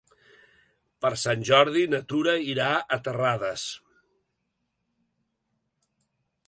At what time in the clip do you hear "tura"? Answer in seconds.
2.13-2.33